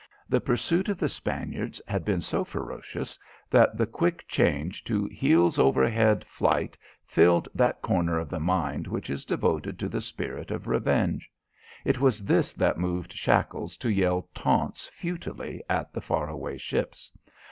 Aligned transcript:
The 0.27 0.41
pursuit 0.41 0.89
of 0.89 0.97
the 0.97 1.07
Spaniards 1.09 1.79
had 1.87 2.03
been 2.03 2.21
so 2.21 2.43
ferocious 2.43 3.19
that 3.51 3.77
the 3.77 3.85
quick 3.85 4.27
change 4.27 4.83
to 4.85 5.05
heels 5.05 5.59
overhead 5.59 6.23
flight 6.25 6.75
filled 7.05 7.47
that 7.53 7.83
corner 7.83 8.17
of 8.17 8.27
the 8.27 8.39
mind 8.39 8.87
which 8.87 9.11
is 9.11 9.25
devoted 9.25 9.77
to 9.77 9.87
the 9.87 10.01
spirit 10.01 10.49
of 10.49 10.65
revenge. 10.67 11.29
It 11.85 11.99
was 11.99 12.25
this 12.25 12.55
that 12.55 12.79
moved 12.79 13.13
Shackles 13.13 13.77
to 13.77 13.91
yell 13.91 14.27
taunts 14.33 14.87
futilely 14.87 15.61
at 15.69 15.93
the 15.93 16.01
far 16.01 16.27
away 16.27 16.57
ships. 16.57 17.11